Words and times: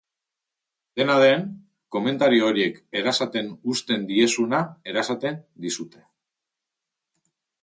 Dena 1.01 1.17
den, 1.23 1.43
komentario 1.97 2.47
horiek 2.53 2.81
erasaten 3.01 3.53
uzten 3.75 4.09
diezuna 4.11 4.63
erasaten 4.95 5.39
dizute. 5.69 6.05